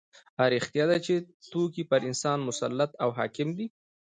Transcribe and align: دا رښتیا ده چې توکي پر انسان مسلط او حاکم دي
دا 0.37 0.45
رښتیا 0.55 0.85
ده 0.91 0.97
چې 1.05 1.13
توکي 1.51 1.83
پر 1.89 2.01
انسان 2.09 2.39
مسلط 2.49 2.91
او 3.03 3.09
حاکم 3.17 3.47
دي 3.57 3.67